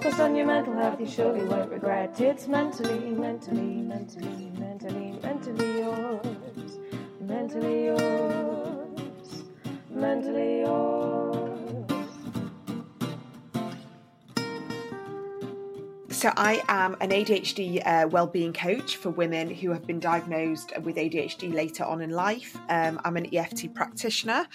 [0.00, 2.20] Focus on your mental health, you surely won't regret.
[2.20, 6.78] It's mentally, mentally, mentally, mentally, mentally yours.
[7.20, 9.42] Mentally yours.
[9.90, 11.37] Mentally yours.
[16.18, 20.96] So, I am an ADHD uh, wellbeing coach for women who have been diagnosed with
[20.96, 22.58] ADHD later on in life.
[22.68, 24.48] Um, I'm an EFT practitioner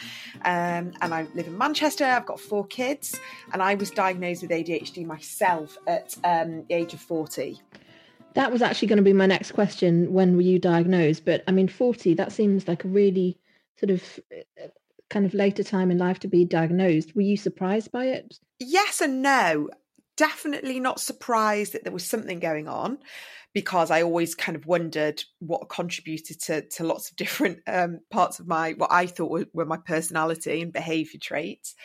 [0.43, 2.03] um, and I live in Manchester.
[2.03, 3.17] I've got four kids
[3.53, 7.61] and I was diagnosed with ADHD myself at um, the age of 40.
[8.33, 10.11] That was actually going to be my next question.
[10.11, 11.23] When were you diagnosed?
[11.23, 13.39] But I mean, 40, that seems like a really
[13.79, 14.67] sort of uh,
[15.09, 17.15] kind of later time in life to be diagnosed.
[17.15, 18.37] Were you surprised by it?
[18.59, 19.69] Yes and no
[20.17, 22.99] definitely not surprised that there was something going on
[23.53, 28.39] because I always kind of wondered what contributed to, to lots of different um, parts
[28.39, 31.75] of my what I thought were, were my personality and behavior traits.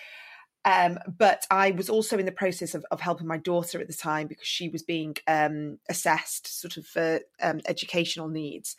[0.64, 3.94] Um, but I was also in the process of, of, helping my daughter at the
[3.94, 8.76] time because she was being um, assessed sort of for um, educational needs.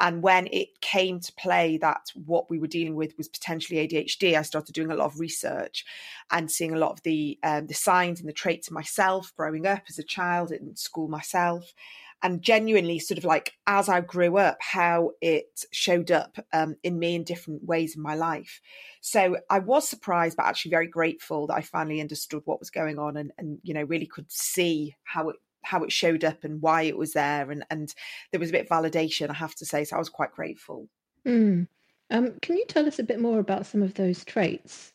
[0.00, 4.34] And when it came to play that what we were dealing with was potentially ADHD,
[4.34, 5.84] I started doing a lot of research
[6.30, 9.82] and seeing a lot of the um, the signs and the traits myself growing up
[9.88, 11.74] as a child in school myself.
[12.22, 16.98] And genuinely, sort of like as I grew up, how it showed up um, in
[16.98, 18.60] me in different ways in my life.
[19.00, 22.98] So I was surprised, but actually very grateful that I finally understood what was going
[22.98, 26.62] on and, and you know, really could see how it how it showed up and
[26.62, 27.94] why it was there and and
[28.30, 30.88] there was a bit of validation i have to say so i was quite grateful
[31.26, 31.66] mm.
[32.10, 34.92] um, can you tell us a bit more about some of those traits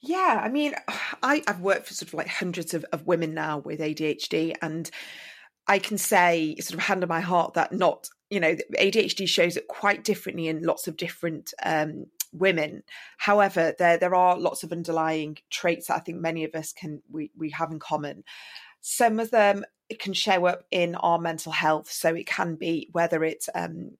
[0.00, 0.74] yeah i mean
[1.22, 4.90] I, i've worked for sort of like hundreds of, of women now with adhd and
[5.66, 9.56] i can say sort of hand on my heart that not you know adhd shows
[9.56, 12.82] it quite differently in lots of different um, women.
[13.18, 17.02] However, there there are lots of underlying traits that I think many of us can
[17.10, 18.24] we we have in common.
[18.80, 19.64] Some of them
[19.98, 21.90] can show up in our mental health.
[21.90, 23.92] So it can be whether it's um,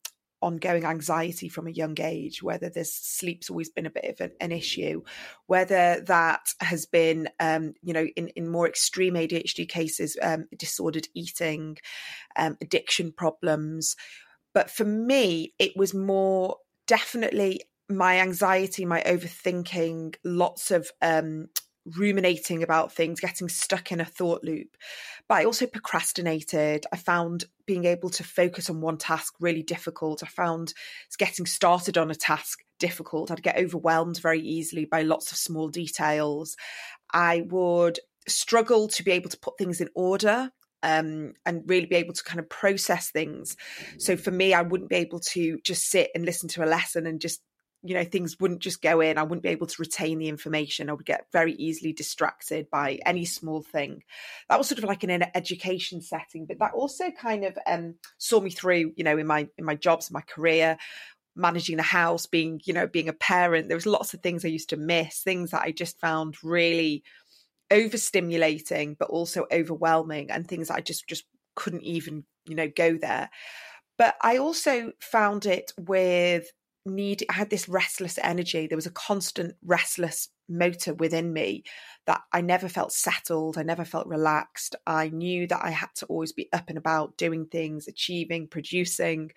[0.43, 4.33] ongoing anxiety from a young age, whether this sleep's always been a bit of an,
[4.41, 5.03] an issue,
[5.47, 11.09] whether that has been, um, you know, in, in more extreme ADHD cases, um, disordered
[11.15, 11.77] eating,
[12.37, 13.97] um, addiction problems.
[14.55, 21.49] But for me, it was more definitely my anxiety, my overthinking, lots of um,
[21.85, 24.77] ruminating about things, getting stuck in a thought loop.
[25.29, 26.87] But I also procrastinated.
[26.93, 30.23] I found being able to focus on one task really difficult.
[30.23, 30.75] I found
[31.19, 33.31] getting started on a task difficult.
[33.31, 36.57] I'd get overwhelmed very easily by lots of small details.
[37.13, 37.99] I would
[38.29, 40.51] struggle to be able to put things in order
[40.83, 43.57] um, and really be able to kind of process things.
[43.99, 47.07] So for me, I wouldn't be able to just sit and listen to a lesson
[47.07, 47.43] and just
[47.83, 50.91] you know things wouldn't just go in i wouldn't be able to retain the information
[50.91, 54.03] i would get very easily distracted by any small thing.
[54.49, 57.95] That was sort of like in an education setting but that also kind of um,
[58.19, 60.77] saw me through you know in my in my jobs my career
[61.37, 63.69] managing the house being you know being a parent.
[63.69, 67.03] There was lots of things i used to miss things that i just found really
[67.71, 71.25] overstimulating but also overwhelming and things that i just just
[71.55, 73.31] couldn't even you know go there.
[73.97, 76.51] But i also found it with
[76.87, 78.67] need I had this restless energy.
[78.67, 81.65] There was a constant restless motor within me
[82.07, 83.59] that I never felt settled.
[83.59, 84.77] I never felt relaxed.
[84.87, 89.31] I knew that I had to always be up and about doing things, achieving, producing.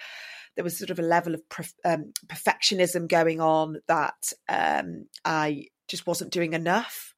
[0.56, 1.42] There was sort of a level of
[1.84, 7.14] um, perfectionism going on that um, I just wasn't doing enough.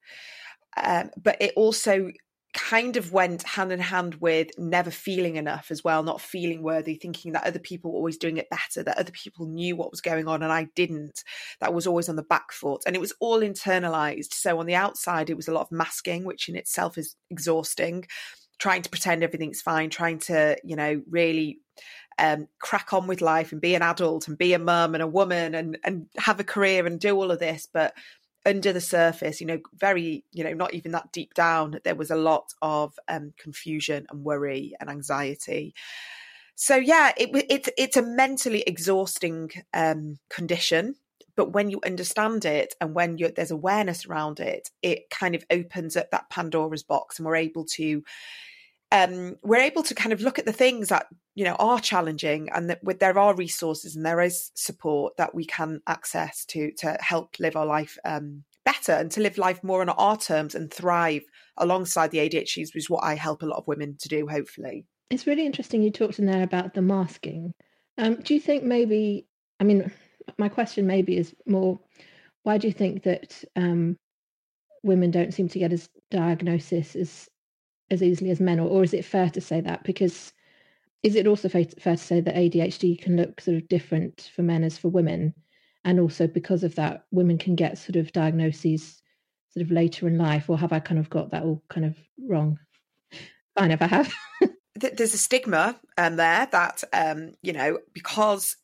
[0.76, 2.10] Um, but it also
[2.56, 6.96] kind of went hand in hand with never feeling enough as well, not feeling worthy,
[6.96, 10.00] thinking that other people were always doing it better, that other people knew what was
[10.00, 11.22] going on and I didn't.
[11.60, 12.82] That was always on the back foot.
[12.86, 14.32] And it was all internalized.
[14.32, 18.06] So on the outside, it was a lot of masking, which in itself is exhausting,
[18.58, 21.60] trying to pretend everything's fine, trying to, you know, really
[22.18, 25.06] um, crack on with life and be an adult and be a mum and a
[25.06, 27.92] woman and and have a career and do all of this, but
[28.46, 32.10] under the surface, you know, very, you know, not even that deep down, there was
[32.10, 35.74] a lot of um, confusion and worry and anxiety.
[36.54, 40.94] So yeah, it, it it's a mentally exhausting um, condition.
[41.36, 45.94] But when you understand it and when there's awareness around it, it kind of opens
[45.94, 48.02] up that Pandora's box, and we're able to
[48.90, 52.48] um, we're able to kind of look at the things that you know are challenging
[52.52, 56.72] and that with, there are resources and there is support that we can access to
[56.72, 60.56] to help live our life um, better and to live life more on our terms
[60.56, 61.22] and thrive
[61.58, 64.84] alongside the ADHD which is what I help a lot of women to do hopefully
[65.10, 67.54] it's really interesting you talked in there about the masking
[67.98, 69.26] um, do you think maybe
[69.60, 69.92] I mean
[70.38, 71.78] my question maybe is more
[72.42, 73.96] why do you think that um,
[74.82, 77.28] women don't seem to get as diagnosis as
[77.90, 79.84] as easily as men, or, or is it fair to say that?
[79.84, 80.32] Because
[81.06, 84.64] is it also fair, to say that ADHD can look sort of different for men
[84.64, 85.32] as for women?
[85.84, 89.00] And also because of that, women can get sort of diagnoses
[89.50, 91.96] sort of later in life, or have I kind of got that all kind of
[92.28, 92.58] wrong?
[93.56, 94.12] I have.
[94.74, 98.56] There's a stigma um, there that, um, you know, because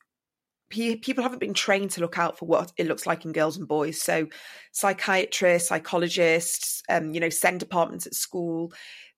[0.69, 3.69] people haven't been trained to look out for what it looks like in girls and
[3.69, 4.03] boys.
[4.03, 4.27] So,
[4.73, 8.73] psychiatrists, psychologists, um, you know, SEND departments at school,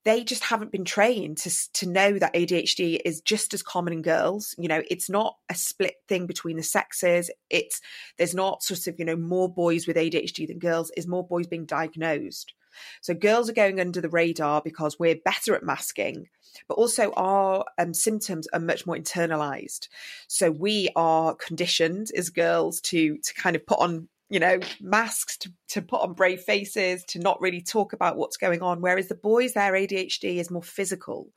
[0.05, 4.01] they just haven't been trained to to know that ADHD is just as common in
[4.03, 4.55] girls.
[4.57, 7.29] You know, it's not a split thing between the sexes.
[7.49, 7.81] It's
[8.17, 10.91] there's not sort of you know more boys with ADHD than girls.
[10.95, 12.53] Is more boys being diagnosed.
[13.01, 16.27] So girls are going under the radar because we're better at masking,
[16.67, 19.87] but also our um, symptoms are much more internalized.
[20.27, 25.37] So we are conditioned as girls to to kind of put on you know, masks
[25.37, 28.81] to, to put on brave faces, to not really talk about what's going on.
[28.81, 31.29] Whereas the boys, their ADHD is more physical.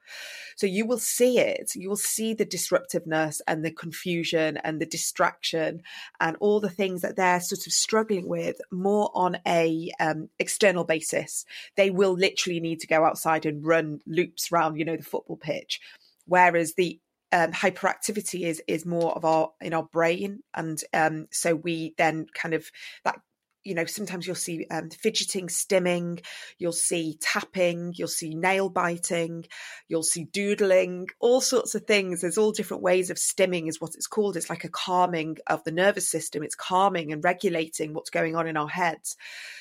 [0.56, 1.72] So you will see it.
[1.74, 5.82] You will see the disruptiveness and the confusion and the distraction
[6.18, 10.84] and all the things that they're sort of struggling with more on a um, external
[10.84, 11.44] basis.
[11.76, 15.36] They will literally need to go outside and run loops around, you know, the football
[15.36, 15.80] pitch.
[16.26, 16.98] Whereas the
[17.32, 22.26] um, hyperactivity is is more of our in our brain, and um, so we then
[22.34, 22.70] kind of
[23.04, 23.20] that
[23.68, 26.24] you know sometimes you'll see um, fidgeting stimming
[26.58, 29.44] you'll see tapping you'll see nail biting
[29.88, 32.20] you'll see doodling all sorts of things.
[32.20, 34.36] There's all different ways of stimming is what it's called.
[34.36, 36.42] It's like a calming of the nervous system.
[36.42, 39.16] It's calming and regulating what's going on in our heads.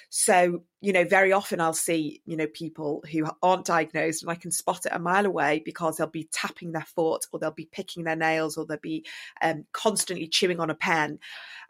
[0.09, 4.35] So you know very often i'll see you know people who aren't diagnosed and i
[4.35, 7.67] can spot it a mile away because they'll be tapping their foot or they'll be
[7.71, 9.03] picking their nails or they'll be
[9.41, 11.19] um, constantly chewing on a pen.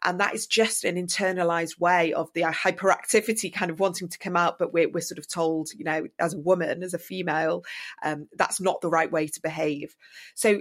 [0.04, 4.36] And that is just an internalized way of the hyperactivity kind of wanting to come
[4.36, 7.64] out but we're, we're sort of told you know as a woman as a female
[8.02, 9.96] um, that's not the right way to behave.
[10.34, 10.60] So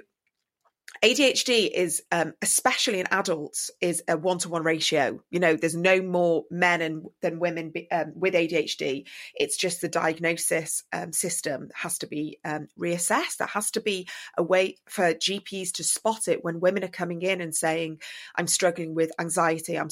[1.04, 5.20] ADHD is, um, especially in adults, is a one-to-one ratio.
[5.30, 9.06] You know, there's no more men and, than women be, um, with ADHD.
[9.36, 13.38] It's just the diagnosis um, system has to be um, reassessed.
[13.38, 17.22] There has to be a way for GPs to spot it when women are coming
[17.22, 18.00] in and saying,
[18.36, 19.76] "I'm struggling with anxiety.
[19.78, 19.90] I'm,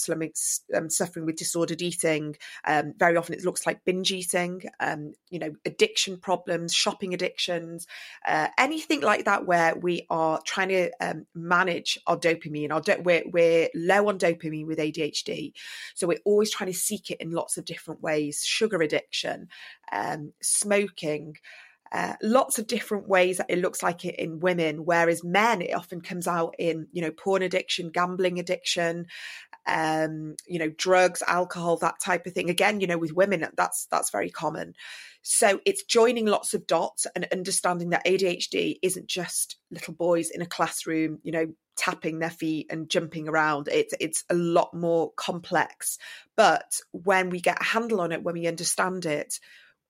[0.75, 2.35] I'm suffering with disordered eating."
[2.65, 4.63] Um, very often, it looks like binge eating.
[4.79, 7.87] Um, you know, addiction problems, shopping addictions,
[8.25, 12.71] uh, anything like that, where we are trying to um, manage our dopamine.
[12.71, 15.53] Our do- we're, we're low on dopamine with ADHD,
[15.93, 18.43] so we're always trying to seek it in lots of different ways.
[18.45, 19.47] Sugar addiction,
[19.91, 21.37] um, smoking.
[21.91, 25.73] Uh, lots of different ways that it looks like it in women, whereas men, it
[25.73, 29.05] often comes out in, you know, porn addiction, gambling addiction,
[29.67, 32.49] um, you know, drugs, alcohol, that type of thing.
[32.49, 34.73] Again, you know, with women, that's that's very common.
[35.21, 40.41] So it's joining lots of dots and understanding that ADHD isn't just little boys in
[40.41, 43.67] a classroom, you know, tapping their feet and jumping around.
[43.71, 45.97] It's it's a lot more complex.
[46.35, 49.39] But when we get a handle on it, when we understand it,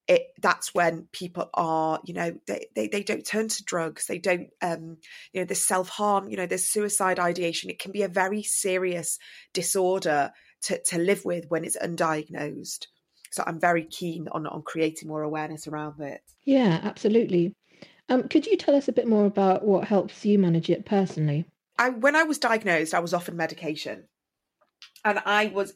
[0.07, 4.19] it that's when people are you know they, they, they don't turn to drugs they
[4.19, 4.97] don't um
[5.33, 7.69] you know there's self-harm you know there's suicide ideation.
[7.69, 9.17] It can be a very serious
[9.53, 10.31] disorder
[10.63, 12.87] to, to live with when it's undiagnosed.
[13.31, 16.21] So i'm very keen on on creating more awareness around it.
[16.43, 17.55] Yeah absolutely.
[18.07, 21.45] Um could you tell us a bit more about what helps you manage it personally?
[21.79, 24.07] I when i was diagnosed i was offered medication.
[25.03, 25.73] And i was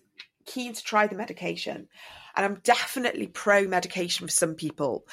[0.50, 1.88] keen to try the medication.
[2.36, 5.06] And I'm definitely pro medication for some people.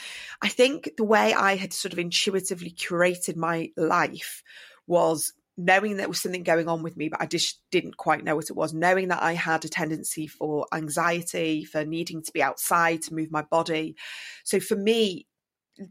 [0.42, 4.42] I think the way I had sort of intuitively curated my life
[4.86, 8.36] was knowing there was something going on with me, but I just didn't quite know
[8.36, 8.74] what it was.
[8.74, 13.30] Knowing that I had a tendency for anxiety, for needing to be outside to move
[13.30, 13.96] my body.
[14.44, 15.26] So for me,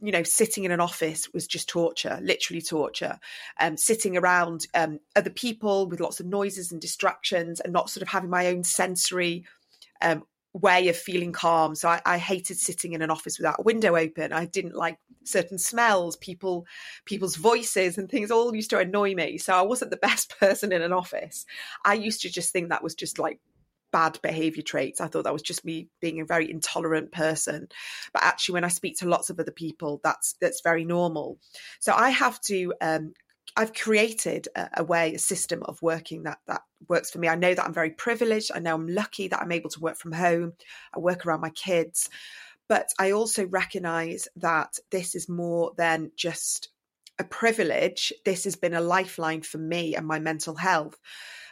[0.02, 3.20] you know, sitting in an office was just torture, literally torture.
[3.60, 8.02] Um, sitting around um, other people with lots of noises and distractions, and not sort
[8.02, 9.46] of having my own sensory
[10.02, 10.24] um,
[10.54, 11.76] way of feeling calm.
[11.76, 14.32] So I, I, hated sitting in an office without a window open.
[14.32, 16.66] I didn't like certain smells, people,
[17.04, 19.38] people's voices and things all used to annoy me.
[19.38, 21.46] So I wasn't the best person in an office.
[21.84, 23.40] I used to just think that was just like
[23.96, 25.00] bad behavior traits.
[25.00, 27.70] I thought that was just me being a very intolerant person.
[28.12, 31.38] But actually, when I speak to lots of other people, that's that's very normal.
[31.80, 32.74] So I have to.
[32.82, 33.14] Um,
[33.56, 37.30] I've created a, a way, a system of working that that works for me.
[37.30, 38.52] I know that I'm very privileged.
[38.54, 40.52] I know I'm lucky that I'm able to work from home.
[40.94, 42.10] I work around my kids,
[42.68, 46.68] but I also recognise that this is more than just
[47.18, 48.12] a privilege.
[48.26, 50.98] This has been a lifeline for me and my mental health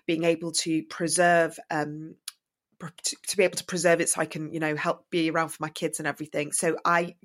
[0.06, 2.16] being able to preserve um,
[2.90, 5.62] to, be able to preserve it so I can, you know, help be around for
[5.62, 6.52] my kids and everything.
[6.52, 7.16] So I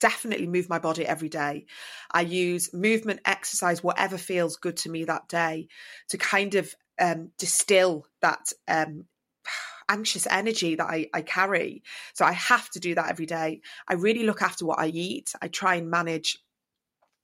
[0.00, 1.66] definitely move my body every day.
[2.10, 5.68] I use movement, exercise, whatever feels good to me that day
[6.10, 9.04] to kind of um, distill that um,
[9.88, 11.82] anxious energy that I, I carry.
[12.14, 13.60] So I have to do that every day.
[13.88, 15.32] I really look after what I eat.
[15.40, 16.38] I try and manage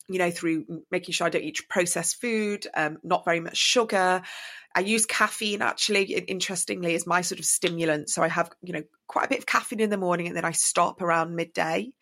[0.08, 4.22] you know, through making sure I don't eat processed food, um, not very much sugar,
[4.74, 8.10] I use caffeine actually, interestingly, as my sort of stimulant.
[8.10, 10.44] So I have, you know, quite a bit of caffeine in the morning and then
[10.44, 11.92] I stop around midday.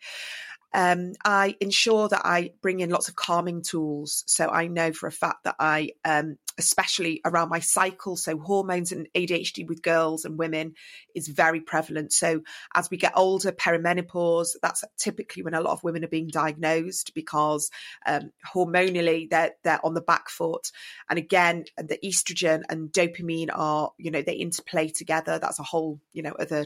[0.73, 4.23] Um, I ensure that I bring in lots of calming tools.
[4.27, 8.15] So I know for a fact that I um, especially around my cycle.
[8.15, 10.73] So, hormones and ADHD with girls and women
[11.15, 12.13] is very prevalent.
[12.13, 12.41] So,
[12.75, 17.13] as we get older, perimenopause, that's typically when a lot of women are being diagnosed
[17.13, 17.71] because
[18.05, 20.71] um, hormonally they're, they're on the back foot.
[21.09, 25.39] And again, the estrogen and dopamine are, you know, they interplay together.
[25.39, 26.65] That's a whole, you know, other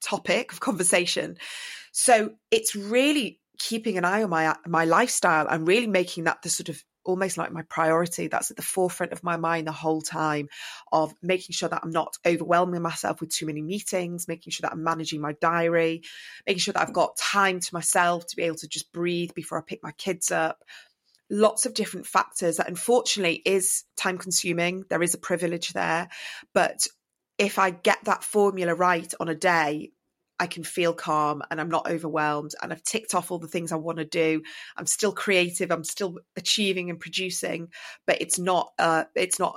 [0.00, 1.36] topic of conversation.
[1.92, 6.50] So, it's really keeping an eye on my my lifestyle and really making that the
[6.50, 8.26] sort of almost like my priority.
[8.26, 10.48] That's at the forefront of my mind the whole time
[10.92, 14.72] of making sure that I'm not overwhelming myself with too many meetings, making sure that
[14.72, 16.02] I'm managing my diary,
[16.46, 19.58] making sure that I've got time to myself to be able to just breathe before
[19.58, 20.62] I pick my kids up.
[21.28, 24.84] Lots of different factors that unfortunately is time consuming.
[24.88, 26.08] There is a privilege there.
[26.54, 26.86] But
[27.38, 29.92] if I get that formula right on a day,
[30.38, 33.72] I can feel calm and I'm not overwhelmed and I've ticked off all the things
[33.72, 34.42] I want to do.
[34.76, 35.70] I'm still creative.
[35.70, 37.68] I'm still achieving and producing,
[38.06, 39.56] but it's not, uh, it's not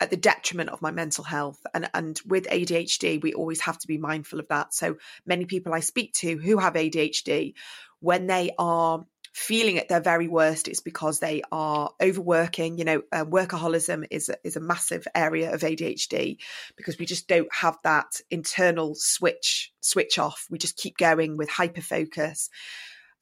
[0.00, 1.64] at the detriment of my mental health.
[1.72, 4.74] And, and with ADHD, we always have to be mindful of that.
[4.74, 7.54] So many people I speak to who have ADHD,
[8.00, 12.78] when they are feeling at their very worst, it's because they are overworking.
[12.78, 16.38] You know, uh, workaholism is a, is a massive area of ADHD
[16.76, 20.46] because we just don't have that internal switch switch off.
[20.50, 22.50] We just keep going with hyper focus.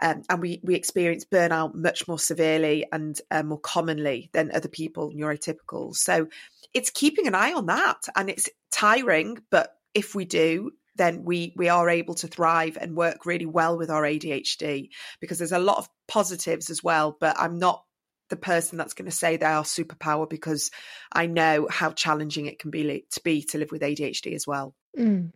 [0.02, 4.68] Um, and we we experience burnout much more severely and uh, more commonly than other
[4.68, 5.94] people neurotypical.
[5.94, 6.28] So
[6.72, 9.38] it's keeping an eye on that, and it's tiring.
[9.50, 13.78] But if we do, then we we are able to thrive and work really well
[13.78, 17.16] with our ADHD because there's a lot of positives as well.
[17.18, 17.82] But I'm not
[18.28, 20.70] the person that's going to say they are superpower because
[21.10, 24.74] I know how challenging it can be to be to live with ADHD as well.
[24.96, 25.32] Mm.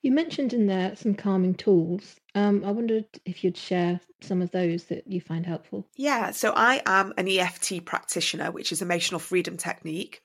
[0.00, 2.16] You mentioned in there some calming tools.
[2.34, 5.86] Um, I wondered if you'd share some of those that you find helpful.
[5.96, 10.22] Yeah, so I am an EFT practitioner, which is emotional freedom technique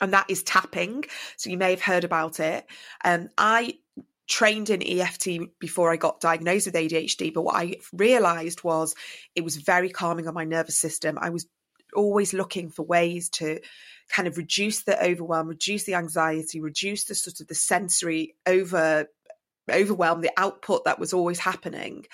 [0.00, 1.04] and that is tapping.
[1.36, 2.66] So you may have heard about it.
[3.04, 3.78] Um, I
[4.28, 8.94] trained in EFT before I got diagnosed with ADHD, but what I realized was
[9.34, 11.18] it was very calming on my nervous system.
[11.20, 11.46] I was
[11.94, 13.60] always looking for ways to
[14.10, 19.06] kind of reduce the overwhelm, reduce the anxiety, reduce the sort of the sensory over
[19.70, 22.06] overwhelm, the output that was always happening,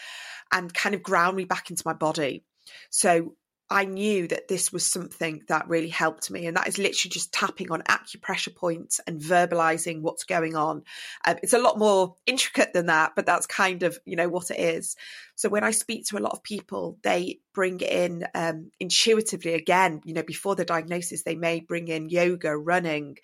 [0.53, 2.45] and kind of ground me back into my body.
[2.91, 3.35] So
[3.75, 6.47] I knew that this was something that really helped me.
[6.47, 10.85] And that is literally just tapping on acupressure points and verbalizing what's going on.
[11.27, 14.53] Um, it's a lot more intricate than that, but that's kind of, you know, what
[14.53, 14.95] it is.
[15.37, 20.01] So when I speak to a lot of people, they bring in um, intuitively again,
[20.05, 23.17] you know, before the diagnosis, they may bring in yoga, running,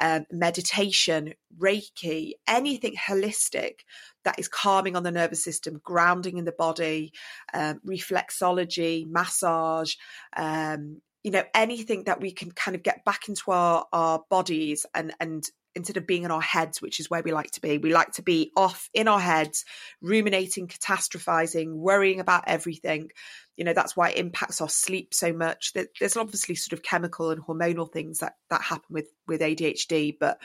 [0.00, 3.80] um, meditation, Reiki, anything holistic
[4.24, 7.12] that is calming on the nervous system, grounding in the body,
[7.52, 9.94] um, reflexology, massage,
[10.36, 14.86] um, you know, anything that we can kind of get back into our, our bodies
[14.94, 15.44] and, and
[15.76, 17.78] instead of being in our heads, which is where we like to be.
[17.78, 19.64] We like to be off in our heads,
[20.00, 23.10] ruminating, catastrophizing, worrying about everything.
[23.56, 25.72] You know, that's why it impacts our sleep so much.
[25.74, 30.40] There's obviously sort of chemical and hormonal things that that happen with with ADHD, but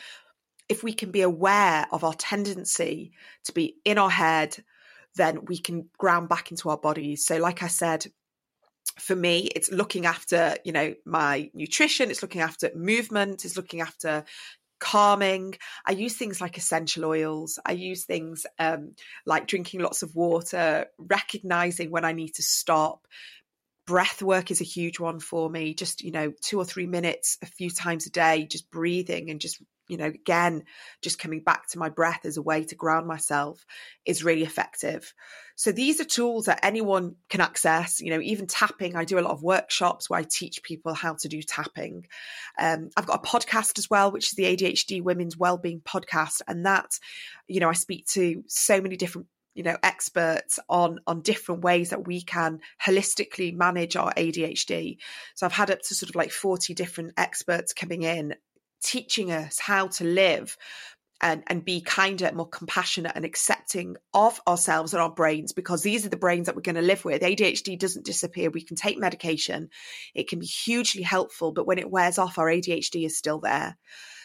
[0.69, 3.11] if we can be aware of our tendency
[3.43, 4.55] to be in our head,
[5.15, 7.25] then we can ground back into our bodies.
[7.25, 8.05] So, like I said,
[8.97, 13.81] for me, it's looking after, you know, my nutrition, it's looking after movement, it's looking
[13.81, 14.23] after
[14.81, 15.55] calming.
[15.85, 17.59] I use things like essential oils.
[17.65, 18.95] I use things um,
[19.25, 23.07] like drinking lots of water, recognizing when I need to stop.
[23.87, 25.73] Breath work is a huge one for me.
[25.73, 29.39] Just, you know, two or three minutes a few times a day, just breathing and
[29.39, 29.61] just
[29.91, 30.63] you know, again,
[31.01, 33.65] just coming back to my breath as a way to ground myself
[34.05, 35.13] is really effective.
[35.57, 37.99] So these are tools that anyone can access.
[37.99, 41.15] You know, even tapping, I do a lot of workshops where I teach people how
[41.15, 42.05] to do tapping.
[42.57, 46.41] Um, I've got a podcast as well, which is the ADHD Women's Wellbeing Podcast.
[46.47, 46.97] And that,
[47.49, 51.89] you know, I speak to so many different you know experts on on different ways
[51.89, 54.99] that we can holistically manage our ADHD.
[55.35, 58.35] So I've had up to sort of like 40 different experts coming in
[58.83, 60.57] teaching us how to live
[61.21, 66.05] and, and be kinder, more compassionate and accepting of ourselves and our brains because these
[66.05, 67.21] are the brains that we're going to live with.
[67.21, 68.49] ADHD doesn't disappear.
[68.49, 69.69] We can take medication.
[70.15, 73.77] It can be hugely helpful, but when it wears off, our ADHD is still there.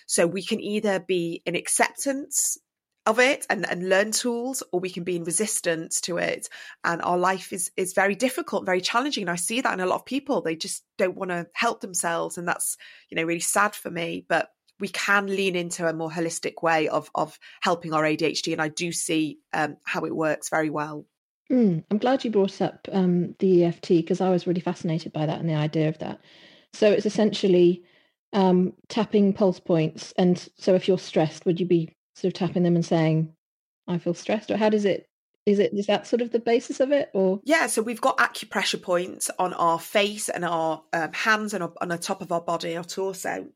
[0.07, 2.57] So we can either be in acceptance
[3.07, 6.49] of it and, and learn tools or we can be in resistance to it.
[6.85, 9.23] And our life is is very difficult very challenging.
[9.23, 10.43] And i see that in a lot of people.
[10.43, 12.77] They just don't want to help themselves and that's
[13.09, 14.27] you know really sad for me.
[14.29, 18.61] But we can lean into a more holistic way of of helping our adhd and
[18.61, 21.07] i do see um, how it works very well.
[21.51, 25.27] Mm, i'm glad you brought up um, the eft because i was really fascinated by
[25.27, 26.21] that and the idea of that.
[26.73, 27.85] So it's essentially
[28.33, 32.63] um, tapping pulse points and so if you're stressed would you be sort of tapping
[32.63, 33.33] them and saying,
[33.87, 34.51] I feel stressed?
[34.51, 35.09] Or how does it
[35.45, 37.41] is it is that sort of the basis of it or?
[37.45, 41.89] Yeah so we've got acupressure points on our face and our um, hands and on
[41.89, 43.47] the top of our body our torso.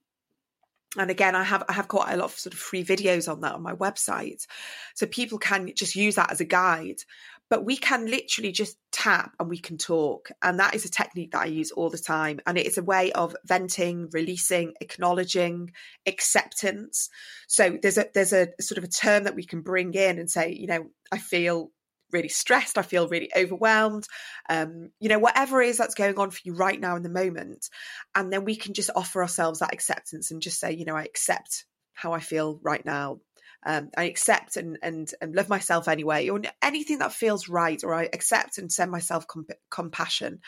[0.97, 3.41] And again i have i have quite a lot of sort of free videos on
[3.41, 4.47] that on my website.
[4.95, 7.03] So people can just use that as a guide
[7.51, 10.31] but we can literally just tap and we can talk.
[10.41, 12.41] And that is a technique that I use all the time.
[12.47, 15.73] And it is a way of venting, releasing, acknowledging,
[16.07, 17.11] acceptance.
[17.49, 20.31] So there's a there's a sort of a term that we can bring in and
[20.31, 21.73] say, you know, I feel
[22.13, 24.07] really stressed, I feel really overwhelmed,
[24.49, 27.09] um, you know, whatever it is that's going on for you right now in the
[27.09, 27.69] moment.
[28.15, 31.05] And then we can just offer ourselves that acceptance and just say, you know, I
[31.05, 33.21] accept how I feel right now
[33.65, 37.95] um, I accept and, and and love myself anyway, or anything that feels right, or
[37.95, 40.41] I accept and send myself comp- compassion.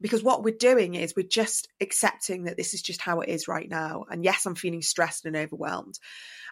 [0.00, 3.48] Because what we're doing is we're just accepting that this is just how it is
[3.48, 4.04] right now.
[4.10, 5.98] And yes, I'm feeling stressed and overwhelmed.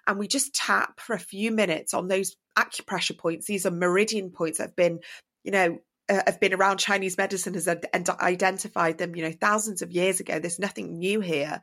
[0.07, 3.47] And we just tap for a few minutes on those acupressure points.
[3.47, 5.01] These are meridian points that have been,
[5.43, 5.79] you know,
[6.09, 10.21] uh, have been around Chinese medicine has ad- identified them, you know, thousands of years
[10.21, 10.39] ago.
[10.39, 11.61] There's nothing new here,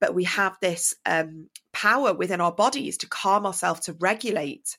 [0.00, 4.76] but we have this um, power within our bodies to calm ourselves, to regulate,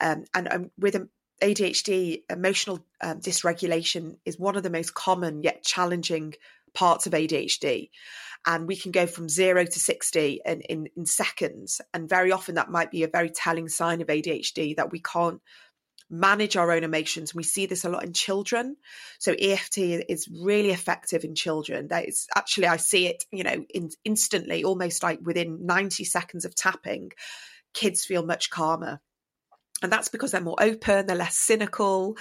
[0.00, 0.96] um, and um, with
[1.42, 6.34] ADHD, emotional um, dysregulation is one of the most common yet challenging
[6.72, 7.90] parts of ADHD.
[8.46, 11.80] And we can go from zero to 60 in, in, in seconds.
[11.94, 15.40] And very often that might be a very telling sign of ADHD that we can't
[16.12, 17.34] manage our own emotions.
[17.34, 18.76] We see this a lot in children.
[19.18, 21.88] So EFT is really effective in children.
[21.88, 26.44] That is actually, I see it, you know, in, instantly, almost like within 90 seconds
[26.44, 27.12] of tapping,
[27.72, 29.00] kids feel much calmer.
[29.82, 32.16] And that's because they're more open, they're less cynical,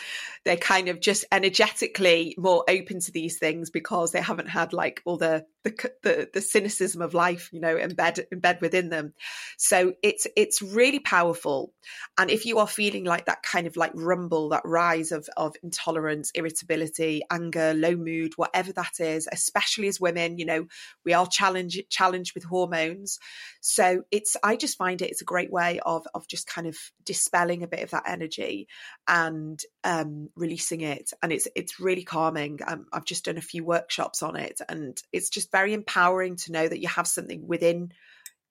[0.45, 5.01] they're kind of just energetically more open to these things because they haven't had like
[5.05, 9.13] all the the the, the cynicism of life, you know, embed embed within them.
[9.57, 11.73] So it's it's really powerful.
[12.17, 15.55] And if you are feeling like that kind of like rumble, that rise of of
[15.63, 20.67] intolerance, irritability, anger, low mood, whatever that is, especially as women, you know,
[21.05, 23.19] we are challenged challenged with hormones.
[23.61, 26.77] So it's I just find it it's a great way of of just kind of
[27.05, 28.67] dispelling a bit of that energy
[29.07, 31.11] and um, releasing it.
[31.21, 32.59] And it's it's really calming.
[32.65, 36.51] Um, I've just done a few workshops on it, and it's just very empowering to
[36.51, 37.91] know that you have something within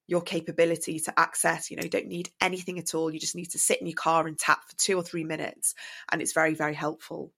[0.06, 1.70] your capability to access.
[1.70, 3.12] You know, you don't need anything at all.
[3.12, 5.74] You just need to sit in your car and tap for two or three minutes,
[6.10, 7.32] and it's very very helpful.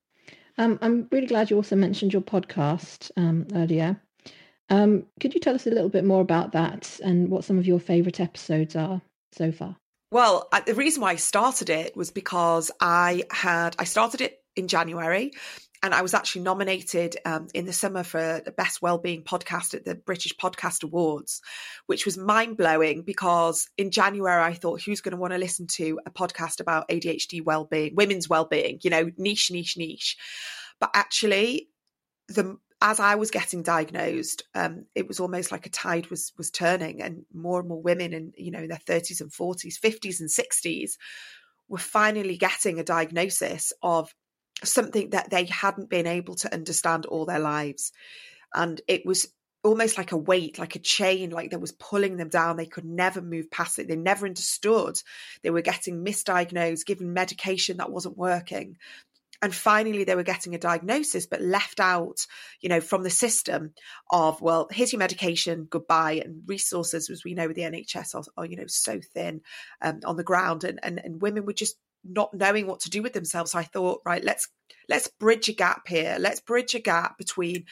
[0.58, 4.00] Um, I'm really glad you also mentioned your podcast um, earlier.
[4.68, 7.66] Um, could you tell us a little bit more about that and what some of
[7.66, 9.76] your favourite episodes are so far?
[10.10, 14.38] Well, I, the reason why I started it was because I had I started it
[14.56, 15.32] in January
[15.82, 19.84] and I was actually nominated um, in the summer for the best wellbeing podcast at
[19.84, 21.42] the British Podcast Awards,
[21.86, 25.66] which was mind blowing because in January I thought, who's going to want to listen
[25.72, 28.78] to a podcast about ADHD wellbeing, women's wellbeing?
[28.82, 30.16] You know, niche, niche, niche.
[30.78, 31.68] But actually,
[32.28, 36.50] the as I was getting diagnosed, um, it was almost like a tide was was
[36.50, 40.20] turning, and more and more women in you know in their thirties and forties, fifties
[40.20, 40.96] and sixties
[41.68, 44.12] were finally getting a diagnosis of
[44.64, 47.92] something that they hadn't been able to understand all their lives.
[48.54, 49.28] And it was
[49.64, 52.56] almost like a weight, like a chain, like that was pulling them down.
[52.56, 53.88] They could never move past it.
[53.88, 55.00] They never understood.
[55.42, 58.76] They were getting misdiagnosed, given medication that wasn't working.
[59.40, 62.26] And finally, they were getting a diagnosis, but left out,
[62.60, 63.74] you know, from the system
[64.08, 66.22] of, well, here's your medication, goodbye.
[66.24, 69.40] And resources, as we know with the NHS, are, are you know, so thin
[69.80, 70.62] um, on the ground.
[70.62, 73.54] And, and, and women were just not knowing what to do with themselves.
[73.54, 74.48] I thought, right, let's
[74.88, 76.16] let's bridge a gap here.
[76.18, 77.64] Let's bridge a gap between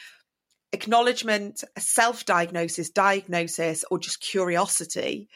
[0.73, 5.27] acknowledgement, self-diagnosis, diagnosis, or just curiosity,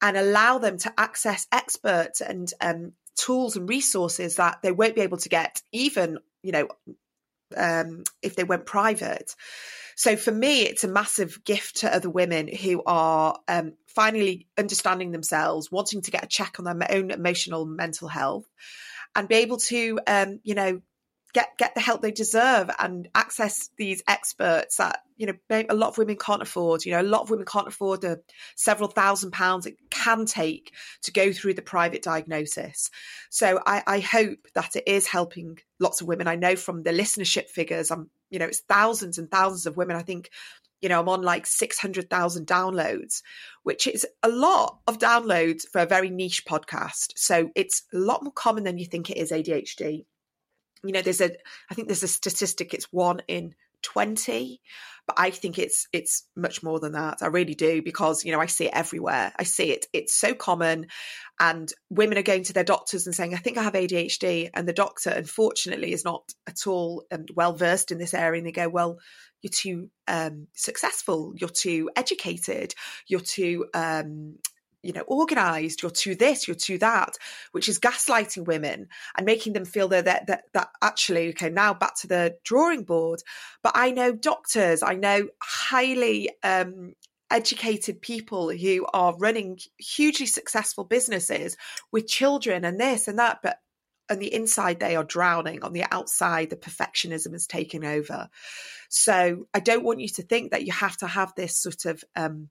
[0.00, 5.02] and allow them to access experts and um, tools and resources that they won't be
[5.02, 6.68] able to get, even you know,
[7.56, 9.34] um, if they went private.
[9.94, 15.12] So for me, it's a massive gift to other women who are um, finally understanding
[15.12, 18.46] themselves, wanting to get a check on their own emotional mental health,
[19.14, 20.80] and be able to, um, you know,
[21.32, 25.88] get get the help they deserve and access these experts that you know a lot
[25.88, 28.20] of women can't afford you know a lot of women can't afford the
[28.54, 32.90] several thousand pounds it can take to go through the private diagnosis
[33.30, 36.90] so I, I hope that it is helping lots of women i know from the
[36.90, 39.94] listenership figures i'm you know, it's thousands and thousands of women.
[39.94, 40.30] I think,
[40.82, 43.22] you know, I'm on like 600,000 downloads,
[43.62, 47.12] which is a lot of downloads for a very niche podcast.
[47.16, 50.04] So it's a lot more common than you think it is ADHD.
[50.84, 51.30] You know, there's a,
[51.70, 54.60] I think there's a statistic, it's one in 20
[55.06, 58.40] but i think it's it's much more than that i really do because you know
[58.40, 60.86] i see it everywhere i see it it's so common
[61.40, 64.68] and women are going to their doctors and saying i think i have adhd and
[64.68, 68.52] the doctor unfortunately is not at all um, well versed in this area and they
[68.52, 68.98] go well
[69.42, 72.74] you're too um, successful you're too educated
[73.06, 74.36] you're too um,
[74.82, 77.16] you know, organized, you're too this, you're too that,
[77.52, 81.72] which is gaslighting women and making them feel that, that, that, that actually, okay, now
[81.72, 83.22] back to the drawing board.
[83.62, 86.94] But I know doctors, I know highly um,
[87.30, 91.56] educated people who are running hugely successful businesses
[91.92, 93.58] with children and this and that, but
[94.10, 95.62] on the inside they are drowning.
[95.62, 98.28] On the outside the perfectionism is taking over.
[98.88, 102.02] So i don't want you to think that you have to have this sort of
[102.16, 102.48] um,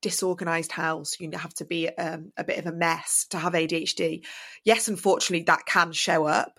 [0.00, 1.18] disorganized house.
[1.20, 4.24] You have to be um, a bit of a mess to have adhd
[4.64, 6.58] yes unfortunately that can show up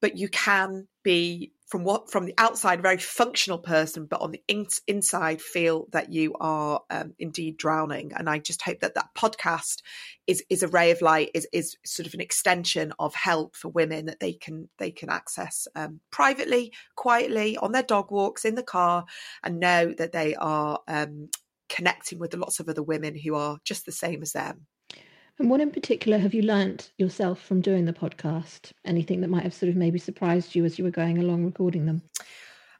[0.00, 4.42] but you can be from what from the outside very functional person but on the
[4.48, 9.08] in, inside feel that you are um, indeed drowning and i just hope that that
[9.16, 9.82] podcast
[10.26, 13.68] is is a ray of light is is sort of an extension of help for
[13.68, 18.54] women that they can they can access um, privately quietly on their dog walks in
[18.56, 19.04] the car
[19.42, 21.28] and know that they are um,
[21.70, 24.66] connecting with lots of other women who are just the same as them.
[25.40, 28.72] And what in particular have you learnt yourself from doing the podcast?
[28.84, 31.86] Anything that might have sort of maybe surprised you as you were going along recording
[31.86, 32.02] them?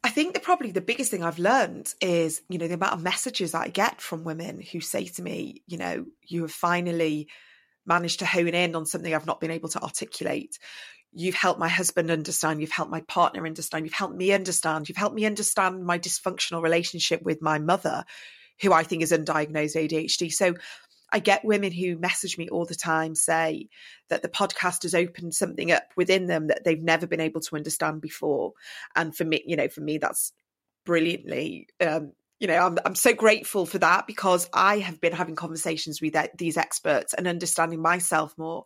[0.04, 3.02] I think that probably the biggest thing I've learned is, you know, the amount of
[3.02, 7.28] messages I get from women who say to me, you know, you have finally
[7.86, 10.58] managed to hone in on something I've not been able to articulate.
[11.14, 14.98] You've helped my husband understand, you've helped my partner understand, you've helped me understand, you've
[14.98, 18.04] helped me understand my dysfunctional relationship with my mother,
[18.60, 20.30] who I think is undiagnosed ADHD.
[20.30, 20.56] So
[21.12, 23.68] I get women who message me all the time say
[24.08, 27.56] that the podcast has opened something up within them that they've never been able to
[27.56, 28.52] understand before.
[28.94, 30.32] And for me, you know, for me, that's
[30.84, 35.36] brilliantly, um, you know, I'm, I'm so grateful for that because I have been having
[35.36, 38.64] conversations with these experts and understanding myself more.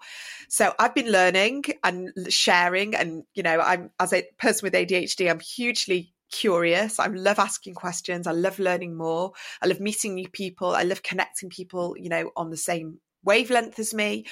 [0.49, 5.29] So I've been learning and sharing, and you know, I'm as a person with ADHD,
[5.29, 6.99] I'm hugely curious.
[6.99, 8.27] I love asking questions.
[8.27, 9.33] I love learning more.
[9.63, 10.69] I love meeting new people.
[10.75, 14.27] I love connecting people, you know, on the same wavelength as me.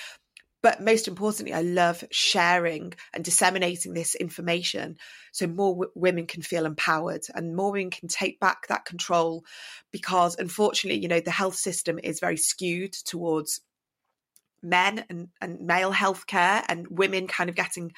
[0.62, 4.96] But most importantly, I love sharing and disseminating this information
[5.32, 9.44] so more w- women can feel empowered and more women can take back that control
[9.90, 13.60] because unfortunately, you know, the health system is very skewed towards
[14.62, 17.92] men and, and male healthcare and women kind of getting,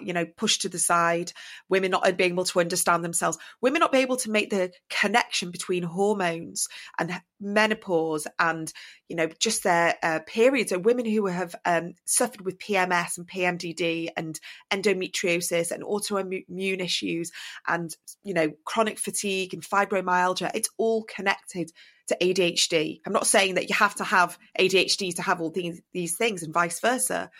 [0.00, 1.32] you know, pushed to the side,
[1.68, 5.50] women not being able to understand themselves, women not being able to make the connection
[5.50, 8.72] between hormones and menopause and,
[9.08, 13.26] you know, just their uh, periods, and women who have um, suffered with PMS and
[13.26, 14.38] PMDD and
[14.70, 17.32] endometriosis and autoimmune issues
[17.66, 21.72] and, you know, chronic fatigue and fibromyalgia, it's all connected
[22.08, 23.00] to ADHD.
[23.06, 26.42] I'm not saying that you have to have ADHD to have all these, these things
[26.42, 27.30] and vice versa.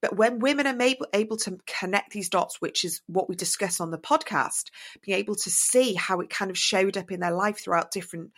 [0.00, 3.80] But when women are able, able to connect these dots, which is what we discuss
[3.80, 4.64] on the podcast,
[5.02, 8.32] being able to see how it kind of showed up in their life throughout different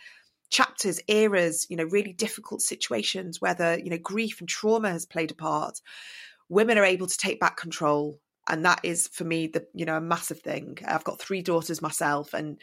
[0.51, 5.31] chapters, eras, you know, really difficult situations, whether, you know, grief and trauma has played
[5.31, 5.81] a part,
[6.49, 8.19] women are able to take back control.
[8.47, 10.77] And that is for me the, you know, a massive thing.
[10.87, 12.59] I've got three daughters myself and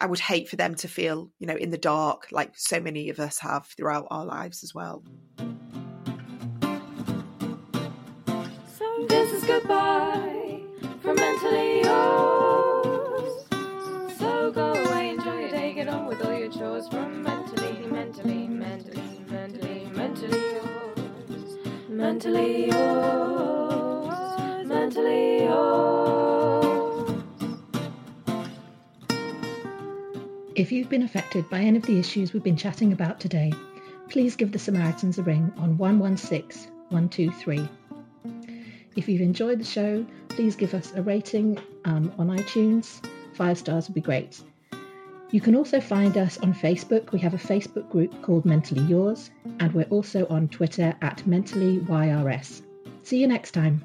[0.00, 3.10] I would hate for them to feel, you know, in the dark like so many
[3.10, 5.04] of us have throughout our lives as well.
[8.76, 10.60] So this is goodbye
[11.00, 13.46] from mentally yours.
[14.18, 18.48] So go away, enjoy your day, get on with all your chores from mentally, mentally,
[18.48, 21.58] mentally, mentally, mentally yours.
[21.88, 24.66] Mentally yours.
[24.66, 26.13] Mentally yours.
[30.56, 33.52] If you've been affected by any of the issues we've been chatting about today,
[34.08, 37.68] please give the Samaritans a ring on 116 123.
[38.94, 43.04] If you've enjoyed the show, please give us a rating um, on iTunes.
[43.32, 44.40] Five stars would be great.
[45.32, 47.10] You can also find us on Facebook.
[47.10, 52.62] We have a Facebook group called Mentally Yours, and we're also on Twitter at MentallyYRS.
[53.02, 53.84] See you next time.